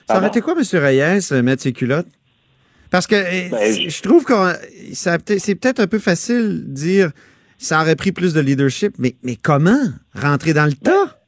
Ça 0.08 0.18
aurait 0.18 0.28
été 0.28 0.40
quoi, 0.40 0.54
M. 0.54 0.82
Reyes, 0.82 1.42
mettre 1.42 1.62
ses 1.62 1.72
culottes? 1.72 2.08
Parce 2.90 3.06
que 3.06 3.14
eh, 3.14 3.48
ben, 3.48 3.88
je 3.88 4.02
trouve 4.02 4.24
que 4.24 4.34
c'est 4.92 5.54
peut-être 5.54 5.80
un 5.80 5.86
peu 5.86 5.98
facile 5.98 6.64
de 6.66 6.74
dire 6.74 7.10
ça 7.56 7.80
aurait 7.80 7.96
pris 7.96 8.12
plus 8.12 8.34
de 8.34 8.40
leadership, 8.40 8.94
mais, 8.98 9.14
mais 9.22 9.36
comment 9.36 9.80
rentrer 10.14 10.52
dans 10.52 10.66
le 10.66 10.74
tas? 10.74 11.21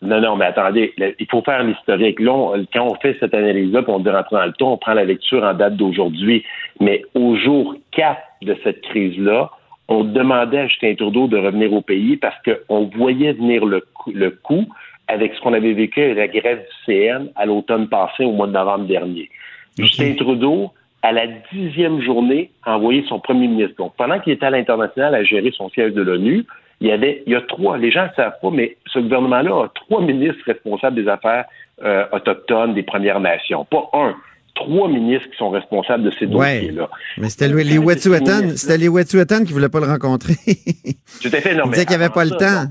Non, 0.00 0.20
non, 0.20 0.36
mais 0.36 0.44
attendez, 0.44 0.94
il 1.18 1.26
faut 1.28 1.42
faire 1.42 1.64
l'historique. 1.64 2.20
Là, 2.20 2.54
quand 2.72 2.86
on 2.86 2.94
fait 2.96 3.16
cette 3.18 3.34
analyse-là, 3.34 3.82
on 3.88 3.98
dit 3.98 4.10
rentrer 4.10 4.36
dans 4.36 4.46
le 4.46 4.52
tas, 4.52 4.64
on 4.64 4.76
prend 4.76 4.94
la 4.94 5.04
lecture 5.04 5.42
en 5.42 5.54
date 5.54 5.76
d'aujourd'hui. 5.76 6.44
Mais 6.80 7.02
au 7.14 7.34
jour 7.34 7.74
4 7.92 8.16
de 8.42 8.56
cette 8.62 8.80
crise-là, 8.82 9.50
on 9.88 10.04
demandait 10.04 10.58
à 10.58 10.66
Justin 10.68 10.94
Trudeau 10.94 11.26
de 11.26 11.36
revenir 11.36 11.72
au 11.72 11.80
pays 11.80 12.16
parce 12.16 12.36
qu'on 12.44 12.84
voyait 12.94 13.32
venir 13.32 13.64
le, 13.64 13.82
le 14.06 14.30
coup 14.30 14.66
avec 15.08 15.34
ce 15.34 15.40
qu'on 15.40 15.54
avait 15.54 15.72
vécu 15.72 16.02
avec 16.02 16.16
la 16.16 16.28
grève 16.28 16.58
du 16.58 16.94
CN 16.94 17.28
à 17.34 17.46
l'automne 17.46 17.88
passé, 17.88 18.24
au 18.24 18.32
mois 18.32 18.46
de 18.46 18.52
novembre 18.52 18.86
dernier. 18.86 19.30
Justin 19.78 20.14
Trudeau, 20.14 20.70
à 21.02 21.12
la 21.12 21.26
dixième 21.52 22.00
journée, 22.02 22.50
a 22.64 22.76
envoyé 22.76 23.04
son 23.08 23.18
premier 23.18 23.48
ministre. 23.48 23.76
Donc, 23.78 23.94
pendant 23.96 24.20
qu'il 24.20 24.34
était 24.34 24.46
à 24.46 24.50
l'international 24.50 25.14
à 25.14 25.24
gérer 25.24 25.50
son 25.52 25.70
siège 25.70 25.94
de 25.94 26.02
l'ONU, 26.02 26.44
il 26.80 26.88
y 26.88 26.92
avait, 26.92 27.22
il 27.26 27.32
y 27.32 27.36
a 27.36 27.40
trois, 27.40 27.76
les 27.76 27.90
gens 27.90 28.04
ne 28.04 28.14
savent 28.14 28.38
pas, 28.40 28.50
mais 28.50 28.76
ce 28.86 28.98
gouvernement-là 29.00 29.64
a 29.64 29.68
trois 29.74 30.00
ministres 30.00 30.42
responsables 30.46 31.02
des 31.02 31.08
affaires 31.08 31.44
euh, 31.82 32.04
autochtones 32.12 32.74
des 32.74 32.82
Premières 32.82 33.20
Nations. 33.20 33.64
Pas 33.64 33.90
un, 33.92 34.14
trois 34.54 34.88
ministres 34.88 35.28
qui 35.30 35.36
sont 35.36 35.50
responsables 35.50 36.04
de 36.04 36.12
ces 36.18 36.26
dossiers-là. 36.26 36.88
Mais 37.16 37.28
c'était 37.28 37.48
les 37.48 37.78
Wet'suwet'en, 37.78 38.56
c'était 38.56 38.78
les 38.78 38.88
Wet'suwet'en 38.88 39.44
qui 39.44 39.52
voulaient 39.52 39.68
pas 39.68 39.80
le 39.80 39.86
rencontrer. 39.86 40.34
Tout 41.22 41.30
à 41.32 41.40
fait, 41.40 41.54
non, 41.54 41.64
Ils 41.66 41.70
disaient 41.70 41.86
qu'il 41.86 41.96
n'y 41.96 42.02
avait 42.04 42.14
pas 42.14 42.24
le 42.24 42.30
temps. 42.30 42.70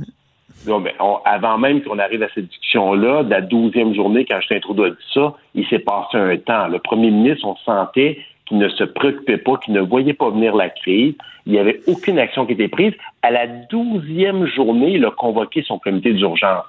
Non, 0.65 0.79
mais 0.79 0.93
avant 1.25 1.57
même 1.57 1.81
qu'on 1.81 1.99
arrive 1.99 2.23
à 2.23 2.27
cette 2.33 2.47
discussion-là, 2.47 3.23
de 3.23 3.29
la 3.29 3.41
douzième 3.41 3.93
journée, 3.93 4.25
quand 4.25 4.37
a 4.37 4.89
dit 4.89 4.95
ça, 5.13 5.33
il 5.55 5.65
s'est 5.67 5.79
passé 5.79 6.17
un 6.17 6.37
temps. 6.37 6.67
Le 6.67 6.79
premier 6.79 7.11
ministre, 7.11 7.45
on 7.45 7.55
sentait 7.57 8.19
qui 8.47 8.55
ne 8.55 8.69
se 8.69 8.83
préoccupait 8.83 9.37
pas, 9.37 9.57
qui 9.57 9.71
ne 9.71 9.81
voyait 9.81 10.13
pas 10.13 10.29
venir 10.29 10.55
la 10.55 10.69
crise. 10.69 11.15
Il 11.45 11.53
n'y 11.53 11.59
avait 11.59 11.81
aucune 11.87 12.19
action 12.19 12.45
qui 12.45 12.53
était 12.53 12.67
prise. 12.67 12.93
À 13.21 13.31
la 13.31 13.47
douzième 13.47 14.45
journée, 14.47 14.93
il 14.93 15.05
a 15.05 15.11
convoqué 15.11 15.63
son 15.63 15.79
comité 15.79 16.13
d'urgence. 16.13 16.65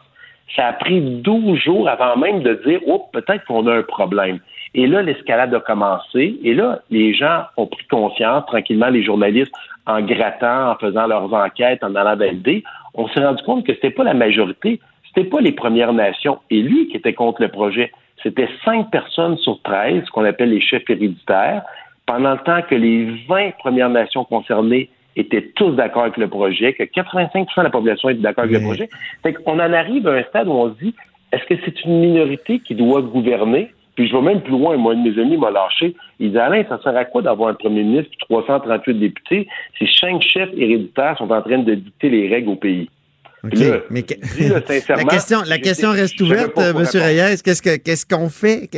Ça 0.56 0.68
a 0.68 0.72
pris 0.72 1.00
douze 1.00 1.58
jours 1.58 1.88
avant 1.88 2.16
même 2.16 2.42
de 2.42 2.54
dire, 2.66 2.80
oh, 2.86 3.06
peut-être 3.12 3.44
qu'on 3.44 3.66
a 3.66 3.76
un 3.76 3.82
problème. 3.82 4.40
Et 4.74 4.86
là, 4.86 5.02
l'escalade 5.02 5.54
a 5.54 5.60
commencé. 5.60 6.38
Et 6.42 6.54
là, 6.54 6.80
les 6.90 7.14
gens 7.14 7.42
ont 7.56 7.66
pris 7.66 7.86
conscience, 7.86 8.44
tranquillement, 8.46 8.88
les 8.88 9.02
journalistes, 9.02 9.54
en 9.86 10.02
grattant, 10.02 10.72
en 10.72 10.74
faisant 10.76 11.06
leurs 11.06 11.32
enquêtes, 11.32 11.82
en 11.84 11.94
allant 11.94 12.16
valider. 12.16 12.64
On 12.94 13.08
s'est 13.08 13.24
rendu 13.24 13.42
compte 13.44 13.64
que 13.64 13.74
c'était 13.74 13.90
pas 13.90 14.04
la 14.04 14.14
majorité, 14.14 14.80
c'était 15.06 15.28
pas 15.28 15.40
les 15.40 15.52
Premières 15.52 15.92
Nations 15.92 16.38
élus 16.50 16.88
qui 16.88 16.96
étaient 16.96 17.14
contre 17.14 17.42
le 17.42 17.48
projet 17.48 17.92
c'était 18.22 18.48
cinq 18.64 18.90
personnes 18.90 19.36
sur 19.38 19.60
13, 19.62 20.04
ce 20.04 20.10
qu'on 20.10 20.24
appelle 20.24 20.50
les 20.50 20.60
chefs 20.60 20.88
héréditaires, 20.88 21.62
pendant 22.06 22.32
le 22.32 22.38
temps 22.38 22.62
que 22.68 22.74
les 22.74 23.24
20 23.28 23.58
Premières 23.58 23.90
Nations 23.90 24.24
concernées 24.24 24.88
étaient 25.16 25.50
tous 25.54 25.72
d'accord 25.72 26.02
avec 26.02 26.16
le 26.16 26.28
projet, 26.28 26.72
que 26.72 26.84
85% 26.84 27.58
de 27.58 27.62
la 27.62 27.70
population 27.70 28.08
était 28.08 28.20
d'accord 28.20 28.44
avec 28.44 28.60
le 28.60 28.64
projet. 28.64 28.88
On 29.46 29.54
en 29.54 29.72
arrive 29.72 30.06
à 30.08 30.12
un 30.12 30.22
stade 30.24 30.48
où 30.48 30.52
on 30.52 30.70
se 30.70 30.78
dit, 30.80 30.94
est-ce 31.32 31.44
que 31.44 31.54
c'est 31.64 31.84
une 31.84 32.00
minorité 32.00 32.60
qui 32.60 32.74
doit 32.74 33.02
gouverner? 33.02 33.72
Puis 33.94 34.06
je 34.06 34.16
vais 34.16 34.22
même 34.22 34.40
plus 34.40 34.52
loin. 34.52 34.76
Moi, 34.76 34.94
un 34.94 35.02
de 35.02 35.10
mes 35.10 35.20
amis 35.20 35.36
m'a 35.36 35.50
lâché. 35.50 35.94
Il 36.20 36.30
dit 36.30 36.38
Alain, 36.38 36.62
ça 36.68 36.80
sert 36.82 36.96
à 36.96 37.04
quoi 37.04 37.20
d'avoir 37.20 37.50
un 37.50 37.54
premier 37.54 37.82
ministre 37.82 38.12
et 38.14 38.32
338 38.32 38.94
députés 38.94 39.48
si 39.76 39.88
cinq 39.98 40.22
chefs 40.22 40.50
héréditaires 40.56 41.18
sont 41.18 41.30
en 41.30 41.42
train 41.42 41.58
de 41.58 41.74
dicter 41.74 42.08
les 42.08 42.28
règles 42.28 42.50
au 42.50 42.54
pays? 42.54 42.88
Là, 43.44 43.78
Mais 43.90 44.02
que- 44.02 44.14
la 44.94 45.04
question, 45.04 45.38
la 45.38 45.44
j'étais- 45.44 45.60
question 45.60 45.90
reste 45.92 46.20
ouverte, 46.20 46.58
euh, 46.58 46.72
répondre. 46.72 46.88
Reyes. 46.94 47.40
Qu'est-ce 47.44 47.62
que 47.62 47.76
qu'est-ce 47.76 48.04
qu'on 48.04 48.28
fait? 48.28 48.68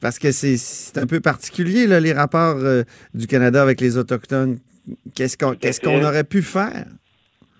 Parce 0.00 0.18
que 0.18 0.30
c'est 0.32 0.98
un 0.98 1.06
peu 1.06 1.20
particulier 1.20 1.86
là, 1.86 2.00
les 2.00 2.12
rapports 2.12 2.56
euh, 2.58 2.82
du 3.14 3.26
Canada 3.26 3.62
avec 3.62 3.80
les 3.80 3.96
autochtones. 3.96 4.58
Qu'est-ce 5.14 5.36
qu'on 5.80 6.02
aurait 6.04 6.24
pu 6.24 6.42
faire? 6.42 6.84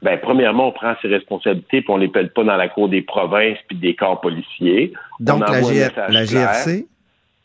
Ben, 0.02 0.18
premièrement, 0.22 0.68
on 0.68 0.72
prend 0.72 0.94
ses 1.02 1.08
responsabilités 1.08 1.80
puis 1.82 1.90
on 1.90 1.96
les 1.96 2.08
pèle 2.08 2.30
pas 2.30 2.44
dans 2.44 2.56
la 2.56 2.68
cour 2.68 2.88
des 2.88 3.02
provinces 3.02 3.58
puis 3.68 3.76
des 3.78 3.96
corps 3.96 4.20
policiers. 4.20 4.92
Donc 5.18 5.42
On 5.48 5.50
la, 5.50 5.60
GR 5.60 5.92
la. 6.08 6.24
GRC. 6.24 6.86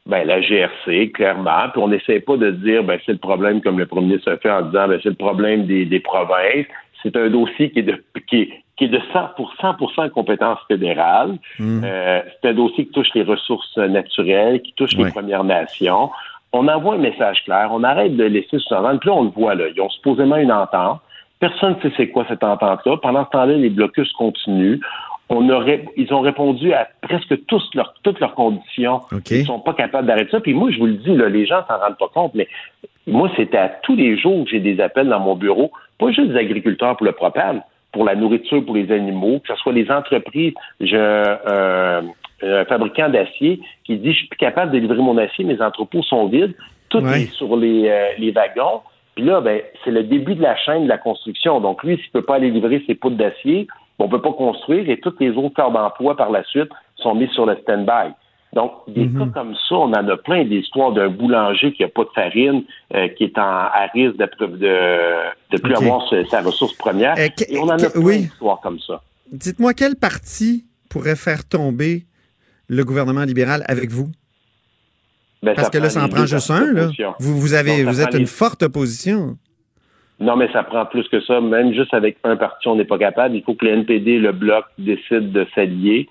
Ben, 0.05 0.27
la 0.27 0.41
GRC, 0.41 1.11
clairement. 1.13 1.69
Puis 1.71 1.81
on 1.81 1.87
n'essaie 1.87 2.19
pas 2.19 2.35
de 2.37 2.51
dire, 2.51 2.83
ben, 2.83 2.99
c'est 3.05 3.13
le 3.13 3.17
problème, 3.17 3.61
comme 3.61 3.79
le 3.79 3.85
premier 3.85 4.07
ministre 4.07 4.31
a 4.33 4.37
fait 4.37 4.51
en 4.51 4.63
disant, 4.63 4.87
ben, 4.89 4.99
c'est 5.01 5.09
le 5.09 5.15
problème 5.15 5.65
des, 5.65 5.85
des 5.85 5.99
provinces. 6.01 6.65
C'est 7.03 7.15
un 7.17 7.29
dossier 7.29 7.69
qui 7.71 7.79
est 7.79 7.83
de, 7.83 8.03
qui 8.27 8.41
est, 8.41 8.63
qui 8.77 8.85
est 8.85 8.89
de 8.89 8.99
100 9.11 9.29
pour 9.37 9.53
100 9.93 10.09
compétence 10.09 10.59
fédérale. 10.67 11.37
Hmm. 11.59 11.81
Euh, 11.83 12.21
c'est 12.41 12.49
un 12.49 12.53
dossier 12.53 12.85
qui 12.85 12.91
touche 12.91 13.13
les 13.13 13.23
ressources 13.23 13.77
naturelles, 13.77 14.61
qui 14.61 14.73
touche 14.73 14.95
les 14.97 15.11
Premières 15.11 15.43
Nations. 15.43 16.09
On 16.53 16.67
envoie 16.67 16.95
un 16.95 16.99
message 16.99 17.43
clair. 17.45 17.69
On 17.71 17.83
arrête 17.83 18.15
de 18.15 18.23
laisser 18.23 18.59
sous-entendre. 18.59 18.99
Puis 18.99 19.09
là, 19.09 19.15
on 19.15 19.23
le 19.23 19.29
voit, 19.29 19.55
là. 19.55 19.65
Ils 19.75 19.81
ont 19.81 19.89
supposément 19.89 20.37
une 20.37 20.51
entente. 20.51 21.01
Personne 21.39 21.75
ne 21.75 21.81
sait 21.81 21.93
c'est 21.97 22.09
quoi 22.09 22.25
cette 22.29 22.43
entente-là. 22.43 22.97
Pendant 22.97 23.25
ce 23.25 23.31
temps-là, 23.31 23.53
les 23.55 23.69
blocus 23.69 24.11
continuent. 24.13 24.79
On 25.29 25.49
aurait, 25.49 25.85
ils 25.97 26.13
ont 26.13 26.21
répondu 26.21 26.73
à 26.73 26.87
presque 27.01 27.45
tous 27.47 27.63
toutes 28.03 28.19
leurs 28.19 28.35
conditions. 28.35 29.01
Ils 29.29 29.45
sont 29.45 29.59
pas 29.59 29.73
capables 29.73 30.07
d'arrêter 30.07 30.31
ça. 30.31 30.39
Puis 30.39 30.53
moi, 30.53 30.69
je 30.71 30.79
vous 30.79 30.85
le 30.85 30.93
dis, 30.93 31.15
là, 31.15 31.27
les 31.27 31.45
gens 31.45 31.65
s'en 31.67 31.79
rendent 31.79 31.97
pas 31.97 32.09
compte, 32.13 32.35
mais 32.35 32.47
moi, 33.07 33.29
c'était 33.35 33.57
à 33.57 33.69
tous 33.69 33.95
les 33.95 34.17
jours 34.17 34.45
que 34.45 34.51
j'ai 34.51 34.59
des 34.59 34.79
appels 34.79 35.09
dans 35.09 35.19
mon 35.19 35.35
bureau, 35.35 35.71
pas 35.99 36.11
juste 36.11 36.29
des 36.29 36.37
agriculteurs 36.37 36.95
pour 36.97 37.05
le 37.05 37.11
propane, 37.11 37.61
pour 37.91 38.05
la 38.05 38.15
nourriture 38.15 38.63
pour 38.65 38.75
les 38.75 38.91
animaux, 38.91 39.39
que 39.39 39.53
ce 39.53 39.59
soit 39.61 39.73
les 39.73 39.89
entreprises. 39.91 40.53
J'ai 40.79 40.97
un, 40.97 42.03
fabricant 42.67 43.07
d'acier 43.07 43.61
qui 43.85 43.97
dit, 43.97 44.11
je 44.11 44.17
suis 44.17 44.27
plus 44.27 44.37
capable 44.37 44.71
de 44.71 44.77
livrer 44.77 44.97
mon 44.97 45.17
acier, 45.17 45.45
mes 45.45 45.61
entrepôts 45.61 46.03
sont 46.03 46.27
vides, 46.27 46.53
tout 46.89 47.05
est 47.07 47.31
sur 47.33 47.55
les, 47.55 47.87
euh, 47.87 48.09
les 48.17 48.31
wagons. 48.31 48.81
Puis 49.15 49.23
là, 49.23 49.39
ben, 49.39 49.61
c'est 49.83 49.91
le 49.91 50.03
début 50.03 50.35
de 50.35 50.41
la 50.41 50.55
chaîne 50.57 50.83
de 50.83 50.89
la 50.89 50.97
construction. 50.97 51.61
Donc, 51.61 51.83
lui, 51.83 51.97
s'il 51.97 52.11
peut 52.11 52.21
pas 52.21 52.35
aller 52.35 52.51
livrer 52.51 52.83
ses 52.85 52.95
poutres 52.95 53.15
d'acier, 53.15 53.67
on 53.99 54.09
peut 54.09 54.21
pas 54.21 54.33
construire 54.33 54.89
et 54.89 54.99
tous 54.99 55.15
les 55.19 55.31
autres 55.31 55.55
corps 55.55 55.71
d'emploi 55.71 56.17
par 56.17 56.31
la 56.31 56.43
suite 56.43 56.69
sont 56.97 57.15
mis 57.15 57.27
sur 57.29 57.45
le 57.45 57.55
stand-by. 57.61 58.11
Donc, 58.53 58.71
des 58.87 59.05
Mhm. 59.05 59.17
cas 59.31 59.39
comme 59.41 59.55
ça, 59.67 59.75
on 59.75 59.91
en 59.93 60.07
a 60.07 60.17
plein 60.17 60.45
d'histoires 60.45 60.91
d'un 60.91 61.09
boulanger 61.09 61.73
qui 61.73 61.83
a 61.83 61.87
pas 61.87 62.03
de 62.03 62.09
farine, 62.13 62.63
euh, 62.93 63.07
qui 63.09 63.23
est 63.23 63.37
en, 63.37 63.41
à 63.41 63.87
risque 63.93 64.15
de, 64.17 64.25
de, 64.45 65.55
de 65.55 65.61
plus 65.61 65.73
avoir 65.73 66.07
sa 66.29 66.41
ressource 66.41 66.73
première. 66.73 67.15
Euh, 67.17 67.27
et 67.49 67.57
on 67.57 67.63
en 67.63 67.69
a 67.69 67.77
plein 67.89 68.01
oui. 68.01 68.17
d'histoires 68.19 68.59
comme 68.61 68.79
ça. 68.79 69.01
Dites-moi 69.31 69.73
quel 69.73 69.95
parti 69.95 70.65
pourrait 70.89 71.15
faire 71.15 71.47
tomber 71.47 72.03
le 72.67 72.83
gouvernement 72.85 73.23
libéral 73.23 73.63
avec 73.67 73.89
vous? 73.89 74.09
Ben, 75.41 75.55
Parce 75.55 75.69
que 75.71 75.77
là, 75.79 75.89
ça 75.89 76.03
en 76.03 76.07
prend 76.09 76.25
juste 76.25 76.51
un. 76.51 76.71
Là. 76.71 76.89
Vous, 77.19 77.37
vous, 77.39 77.53
avez, 77.55 77.83
vous 77.83 78.01
êtes 78.01 78.13
une 78.13 78.19
les- 78.19 78.25
forte 78.27 78.63
opposition. 78.63 79.35
Non, 80.19 80.37
mais 80.37 80.49
ça 80.53 80.63
prend 80.63 80.85
plus 80.85 81.05
que 81.09 81.19
ça. 81.21 81.41
Même 81.41 81.73
juste 81.73 81.93
avec 81.93 82.17
un 82.23 82.37
parti, 82.37 82.67
on 82.67 82.75
n'est 82.75 82.85
pas 82.85 82.99
capable. 82.99 83.35
Il 83.35 83.43
faut 83.43 83.55
que 83.55 83.65
le 83.65 83.71
NPD, 83.71 84.19
le 84.19 84.31
Bloc, 84.31 84.63
décident 84.77 85.27
de 85.27 85.45
s'allier 85.55 86.07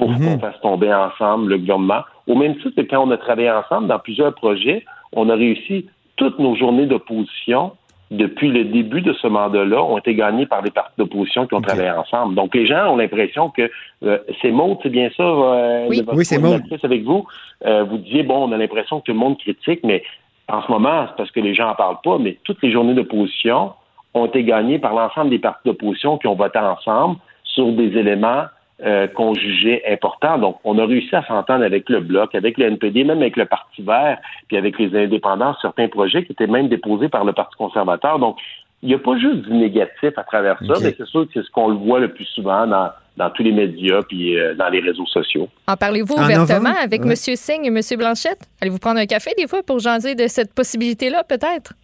pour 0.00 0.10
Mhm. 0.10 0.18
qu'on 0.34 0.38
fasse 0.38 0.58
tomber 0.62 0.92
ensemble 0.94 1.50
le 1.50 1.58
gouvernement. 1.58 2.02
Au 2.26 2.34
même 2.34 2.56
titre 2.56 2.70
que 2.74 2.80
quand 2.88 3.06
on 3.06 3.10
a 3.10 3.18
travaillé 3.18 3.50
ensemble 3.50 3.86
dans 3.86 3.98
plusieurs 3.98 4.34
projets, 4.34 4.82
on 5.12 5.28
a 5.28 5.34
réussi 5.34 5.86
toutes 6.16 6.38
nos 6.38 6.56
journées 6.56 6.86
d'opposition 6.86 7.72
depuis 8.10 8.48
le 8.48 8.64
début 8.64 9.02
de 9.02 9.12
ce 9.12 9.26
mandat-là 9.28 9.80
ont 9.84 9.98
été 9.98 10.14
gagnées 10.14 10.46
par 10.46 10.62
des 10.62 10.70
partis 10.70 10.94
d'opposition 10.98 11.46
qui 11.46 11.54
ont 11.54 11.60
travaillé 11.60 11.90
ensemble. 11.90 12.34
Donc, 12.34 12.54
les 12.56 12.66
gens 12.66 12.92
ont 12.92 12.96
l'impression 12.96 13.50
que 13.50 13.70
euh, 14.02 14.18
c'est 14.42 14.50
Maud, 14.50 14.78
c'est 14.82 14.88
bien 14.88 15.10
ça, 15.16 15.22
euh, 15.22 15.86
Oui. 15.88 16.24
c'est 16.24 16.38
Maud. 16.38 16.60
avec 16.82 17.02
vous. 17.04 17.26
Euh, 17.66 17.84
vous 17.84 17.98
disiez, 17.98 18.22
bon, 18.24 18.48
on 18.48 18.52
a 18.52 18.56
l'impression 18.56 18.98
que 19.00 19.04
tout 19.04 19.12
le 19.12 19.18
monde 19.18 19.38
critique, 19.38 19.80
mais 19.84 20.02
en 20.48 20.62
ce 20.62 20.72
moment, 20.72 21.06
c'est 21.08 21.16
parce 21.18 21.30
que 21.30 21.40
les 21.40 21.54
gens 21.54 21.66
n'en 21.68 21.74
parlent 21.76 22.00
pas, 22.02 22.18
mais 22.18 22.36
toutes 22.42 22.60
les 22.62 22.72
journées 22.72 22.94
d'opposition 22.94 23.72
ont 24.14 24.26
été 24.26 24.42
gagnées 24.42 24.78
par 24.80 24.94
l'ensemble 24.94 25.30
des 25.30 25.38
partis 25.38 25.68
d'opposition 25.68 26.18
qui 26.18 26.26
ont 26.26 26.34
voté 26.34 26.58
ensemble 26.58 27.16
sur 27.44 27.70
des 27.72 27.96
éléments 27.96 28.44
euh, 28.84 29.06
qu'on 29.08 29.34
jugeait 29.34 29.82
importants. 29.90 30.38
Donc, 30.38 30.58
on 30.64 30.78
a 30.78 30.86
réussi 30.86 31.14
à 31.14 31.22
s'entendre 31.26 31.64
avec 31.64 31.88
le 31.88 32.00
Bloc, 32.00 32.34
avec 32.34 32.56
le 32.58 32.66
NPD, 32.66 33.04
même 33.04 33.18
avec 33.20 33.36
le 33.36 33.44
Parti 33.46 33.82
vert, 33.82 34.18
puis 34.48 34.56
avec 34.56 34.78
les 34.78 34.94
indépendants, 34.98 35.54
certains 35.60 35.88
projets 35.88 36.24
qui 36.24 36.32
étaient 36.32 36.46
même 36.46 36.68
déposés 36.68 37.08
par 37.08 37.24
le 37.24 37.32
Parti 37.32 37.56
conservateur. 37.56 38.18
Donc, 38.18 38.36
il 38.82 38.88
n'y 38.88 38.94
a 38.94 38.98
pas 38.98 39.18
juste 39.18 39.42
du 39.42 39.52
négatif 39.52 40.16
à 40.16 40.22
travers 40.24 40.58
ça, 40.66 40.74
mais 40.82 40.94
c'est 40.96 41.06
sûr 41.06 41.26
que 41.26 41.30
c'est 41.34 41.42
ce 41.44 41.50
qu'on 41.50 41.68
le 41.68 41.74
voit 41.76 42.00
le 42.00 42.08
plus 42.08 42.24
souvent 42.24 42.66
dans, 42.66 42.88
dans 43.18 43.28
tous 43.28 43.42
les 43.42 43.52
médias 43.52 44.00
puis 44.08 44.38
euh, 44.38 44.54
dans 44.54 44.70
les 44.70 44.80
réseaux 44.80 45.04
sociaux. 45.04 45.48
En 45.68 45.76
parlez-vous 45.76 46.14
En 46.14 46.24
ouvertement 46.24 46.72
avec 46.82 47.04
Ouais. 47.04 47.10
M. 47.10 47.14
Singh 47.16 47.64
et 47.64 47.68
M. 47.68 47.98
Blanchette? 47.98 48.40
Allez-vous 48.62 48.78
prendre 48.78 48.98
un 48.98 49.04
café 49.04 49.32
des 49.36 49.46
fois 49.46 49.62
pour 49.62 49.80
jaser 49.80 50.14
de 50.14 50.26
cette 50.28 50.54
possibilité-là, 50.54 51.24
peut-être? 51.24 51.74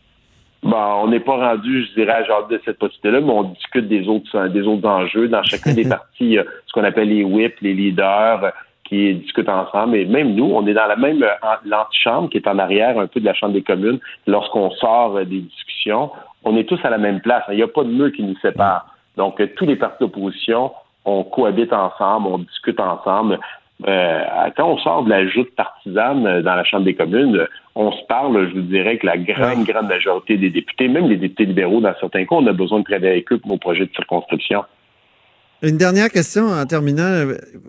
Bon, 0.63 1.03
on 1.03 1.09
n'est 1.09 1.21
pas 1.21 1.37
rendu, 1.37 1.85
je 1.85 1.95
dirais, 1.95 2.13
à 2.13 2.25
genre 2.25 2.49
de 2.49 2.61
cette 2.65 2.79
possibilité-là, 2.79 3.21
mais 3.21 3.33
on 3.33 3.45
discute 3.45 3.89
des 3.89 4.09
autres, 4.09 4.49
des 4.49 4.63
autres 4.63 4.89
enjeux. 4.89 5.29
Dans 5.29 5.43
chacun 5.43 5.75
des 5.75 5.89
partis, 5.89 6.07
il 6.21 6.33
y 6.33 6.39
a 6.39 6.45
ce 6.67 6.73
qu'on 6.73 6.85
appelle 6.85 7.09
les 7.09 7.25
whips, 7.25 7.61
les 7.61 7.75
leaders, 7.75 8.45
euh, 8.45 8.51
qui 8.89 9.15
discutent 9.15 9.49
ensemble. 9.49 9.97
Et 9.97 10.05
même 10.05 10.35
nous, 10.35 10.45
on 10.45 10.67
est 10.67 10.75
dans 10.75 10.87
la 10.87 10.97
même 10.97 11.23
euh, 11.23 11.29
l'antichambre 11.65 12.31
qui 12.31 12.39
est 12.39 12.49
en 12.49 12.59
arrière 12.59 12.99
un 12.99 13.07
peu 13.07 13.21
de 13.21 13.25
la 13.25 13.35
Chambre 13.35 13.53
des 13.53 13.63
communes. 13.63 13.99
Lorsqu'on 14.27 14.71
sort 14.71 15.17
euh, 15.17 15.25
des 15.25 15.41
discussions, 15.41 16.11
on 16.45 16.57
est 16.57 16.65
tous 16.65 16.81
à 16.85 16.91
la 16.91 16.99
même 16.99 17.21
place. 17.21 17.45
Il 17.51 17.57
n'y 17.57 17.63
a 17.63 17.69
pas 17.69 17.85
de 17.85 17.91
mur 17.91 18.13
qui 18.13 18.23
nous 18.23 18.37
sépare. 18.39 18.87
Donc, 19.17 19.41
euh, 19.41 19.49
tous 19.57 19.67
les 19.67 19.77
partis 19.77 19.99
d'opposition, 20.01 20.73
on 21.05 21.25
cohabite 21.25 21.73
ensemble, 21.73 22.29
on 22.29 22.39
discute 22.39 22.81
ensemble. 22.81 23.39
Euh, 23.85 24.23
quand 24.57 24.73
on 24.73 24.79
sort 24.79 25.05
de 25.05 25.11
la 25.11 25.29
joute 25.29 25.55
partisane 25.55 26.27
euh, 26.27 26.43
dans 26.43 26.55
la 26.55 26.65
Chambre 26.65 26.85
des 26.85 26.95
communes, 26.95 27.37
euh, 27.37 27.47
on 27.75 27.93
se 27.93 28.03
parle, 28.09 28.49
je 28.49 28.55
vous 28.55 28.63
dirais 28.63 28.97
que 28.97 29.05
la 29.05 29.19
grande, 29.19 29.67
grande 29.67 29.89
majorité 29.89 30.39
des 30.39 30.49
députés, 30.49 30.89
même 30.89 31.09
les 31.09 31.19
députés 31.19 31.45
libéraux, 31.45 31.83
dans 31.83 31.93
certains 32.01 32.25
cas, 32.25 32.37
on 32.37 32.47
a 32.47 32.55
besoin 32.55 32.79
de 32.79 32.85
travailler 32.85 33.13
avec 33.13 33.31
eux 33.33 33.39
pour 33.39 33.51
nos 33.51 33.59
projets 33.59 33.85
de 33.85 33.93
circonscription. 33.95 34.65
Une 35.63 35.77
dernière 35.77 36.11
question 36.11 36.49
en 36.49 36.65
terminant. 36.67 37.27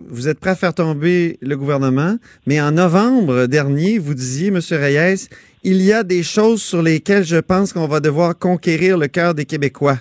Vous 0.08 0.28
êtes 0.28 0.40
prêt 0.40 0.50
à 0.50 0.54
faire 0.54 0.74
tomber 0.74 1.38
le 1.42 1.56
gouvernement, 1.56 2.16
mais 2.46 2.60
en 2.60 2.70
novembre 2.70 3.46
dernier, 3.46 3.98
vous 3.98 4.14
disiez, 4.14 4.48
M. 4.48 4.60
Reyes, 4.70 5.28
il 5.62 5.82
y 5.82 5.92
a 5.92 6.04
des 6.04 6.22
choses 6.22 6.62
sur 6.62 6.82
lesquelles 6.82 7.24
je 7.24 7.36
pense 7.36 7.72
qu'on 7.72 7.86
va 7.86 8.00
devoir 8.00 8.38
conquérir 8.38 8.98
le 8.98 9.08
cœur 9.08 9.34
des 9.34 9.44
Québécois. 9.44 9.96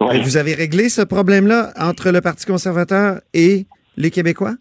Ouais. 0.00 0.20
Vous 0.20 0.36
avez 0.36 0.54
réglé 0.54 0.88
ce 0.88 1.02
problème-là 1.02 1.72
entre 1.78 2.10
le 2.10 2.20
Parti 2.20 2.46
conservateur 2.46 3.20
et 3.34 3.66
les 3.96 4.10
Québécois? 4.10 4.54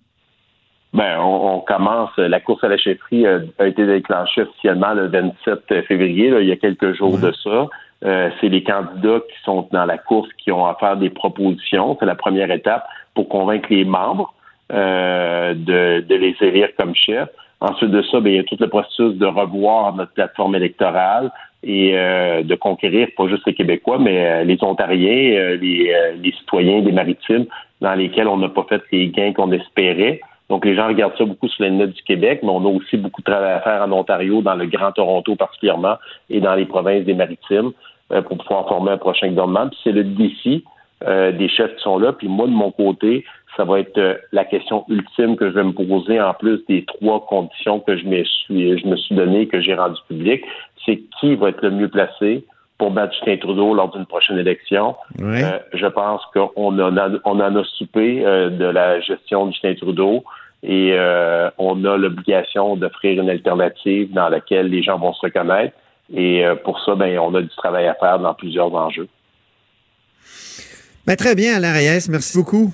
Ben, 0.93 1.19
on, 1.19 1.55
on 1.55 1.59
commence. 1.59 2.15
La 2.17 2.39
course 2.39 2.63
à 2.63 2.69
la 2.69 2.77
chefferie 2.77 3.25
euh, 3.25 3.39
a 3.59 3.67
été 3.67 3.85
déclenchée 3.85 4.41
officiellement 4.41 4.93
le 4.93 5.07
27 5.07 5.85
février, 5.85 6.29
là, 6.29 6.41
il 6.41 6.47
y 6.47 6.51
a 6.51 6.55
quelques 6.55 6.93
jours 6.93 7.17
de 7.17 7.31
ça. 7.43 7.67
Euh, 8.05 8.29
c'est 8.39 8.49
les 8.49 8.63
candidats 8.63 9.19
qui 9.19 9.43
sont 9.43 9.67
dans 9.71 9.85
la 9.85 9.97
course 9.97 10.29
qui 10.37 10.51
ont 10.51 10.65
à 10.65 10.75
faire 10.75 10.97
des 10.97 11.09
propositions. 11.09 11.97
C'est 11.99 12.05
la 12.05 12.15
première 12.15 12.51
étape 12.51 12.87
pour 13.15 13.27
convaincre 13.27 13.67
les 13.71 13.85
membres 13.85 14.33
euh, 14.71 15.53
de, 15.53 16.01
de 16.01 16.15
les 16.15 16.35
élire 16.41 16.69
comme 16.77 16.95
chef. 16.95 17.29
Ensuite 17.59 17.89
de 17.89 18.03
ça, 18.03 18.19
ben, 18.19 18.31
il 18.31 18.35
y 18.35 18.39
a 18.39 18.43
tout 18.43 18.57
le 18.59 18.67
processus 18.67 19.15
de 19.15 19.25
revoir 19.25 19.95
notre 19.95 20.13
plateforme 20.13 20.55
électorale 20.55 21.31
et 21.63 21.97
euh, 21.97 22.43
de 22.43 22.55
conquérir 22.55 23.07
pas 23.17 23.27
juste 23.27 23.43
les 23.47 23.55
Québécois, 23.55 23.97
mais 23.99 24.27
euh, 24.27 24.43
les 24.43 24.57
Ontariens, 24.61 25.33
euh, 25.35 25.57
les, 25.57 25.91
euh, 25.91 26.15
les 26.21 26.31
citoyens 26.33 26.81
des 26.81 26.91
maritimes 26.91 27.45
dans 27.81 27.95
lesquels 27.95 28.27
on 28.27 28.37
n'a 28.37 28.49
pas 28.49 28.65
fait 28.69 28.81
les 28.91 29.07
gains 29.07 29.33
qu'on 29.33 29.51
espérait. 29.51 30.21
Donc, 30.49 30.65
les 30.65 30.75
gens 30.75 30.87
regardent 30.87 31.17
ça 31.17 31.25
beaucoup 31.25 31.47
sur 31.49 31.63
les 31.63 31.71
notes 31.71 31.91
du 31.91 32.03
Québec, 32.03 32.39
mais 32.41 32.49
on 32.49 32.65
a 32.65 32.69
aussi 32.69 32.97
beaucoup 32.97 33.21
de 33.21 33.25
travail 33.25 33.51
à 33.51 33.59
faire 33.61 33.81
en 33.81 33.91
Ontario, 33.91 34.41
dans 34.41 34.55
le 34.55 34.65
Grand 34.65 34.91
Toronto 34.93 35.35
particulièrement, 35.35 35.97
et 36.29 36.39
dans 36.39 36.55
les 36.55 36.65
provinces 36.65 37.03
des 37.03 37.13
Maritimes, 37.13 37.71
euh, 38.11 38.21
pour 38.21 38.37
pouvoir 38.37 38.67
former 38.67 38.91
un 38.91 38.97
prochain 38.97 39.27
gouvernement. 39.27 39.67
Puis 39.67 39.79
c'est 39.83 39.91
le 39.91 40.05
défi 40.05 40.63
euh, 41.05 41.31
des 41.31 41.49
chefs 41.49 41.75
qui 41.75 41.83
sont 41.83 41.99
là. 41.99 42.13
Puis 42.13 42.29
moi, 42.29 42.47
de 42.47 42.51
mon 42.51 42.71
côté, 42.71 43.25
ça 43.57 43.65
va 43.65 43.79
être 43.79 43.97
euh, 43.97 44.15
la 44.31 44.45
question 44.45 44.85
ultime 44.87 45.35
que 45.35 45.49
je 45.49 45.55
vais 45.55 45.63
me 45.63 45.73
poser, 45.73 46.21
en 46.21 46.33
plus 46.33 46.63
des 46.69 46.85
trois 46.85 47.25
conditions 47.25 47.81
que 47.81 47.97
je 47.97 48.05
me 48.05 48.23
suis, 48.23 48.79
je 48.79 48.87
me 48.87 48.95
suis 48.95 49.15
données, 49.15 49.47
que 49.47 49.59
j'ai 49.59 49.75
rendues 49.75 49.99
publiques. 50.07 50.45
C'est 50.85 51.01
qui 51.19 51.35
va 51.35 51.49
être 51.49 51.61
le 51.61 51.71
mieux 51.71 51.89
placé 51.89 52.45
pour 52.77 52.91
battre 52.91 53.13
Justin 53.13 53.37
Trudeau 53.37 53.73
lors 53.73 53.91
d'une 53.91 54.05
prochaine 54.05 54.37
élection. 54.37 54.95
Oui. 55.19 55.41
Euh, 55.43 55.59
je 55.73 55.87
pense 55.87 56.21
qu'on 56.33 56.79
en 56.79 56.97
a, 56.97 57.09
on 57.25 57.39
en 57.39 57.55
a 57.55 57.63
soupé 57.77 58.25
euh, 58.25 58.49
de 58.49 58.65
la 58.65 58.99
gestion 59.01 59.47
de 59.47 59.51
Justin 59.51 59.73
Trudeau 59.75 60.23
et 60.63 60.93
euh, 60.93 61.49
on 61.57 61.83
a 61.85 61.97
l'obligation 61.97 62.75
d'offrir 62.75 63.21
une 63.21 63.29
alternative 63.29 64.11
dans 64.13 64.29
laquelle 64.29 64.67
les 64.67 64.83
gens 64.83 64.97
vont 64.97 65.13
se 65.13 65.21
reconnaître. 65.21 65.75
Et 66.13 66.45
euh, 66.45 66.55
pour 66.55 66.79
ça, 66.83 66.95
ben, 66.95 67.19
on 67.19 67.33
a 67.35 67.41
du 67.41 67.49
travail 67.49 67.87
à 67.87 67.93
faire 67.95 68.19
dans 68.19 68.33
plusieurs 68.33 68.73
enjeux. 68.73 69.07
Ben, 71.05 71.15
très 71.15 71.35
bien, 71.35 71.55
Alain 71.57 71.73
Reyes. 71.73 72.07
Merci 72.09 72.37
beaucoup. 72.37 72.73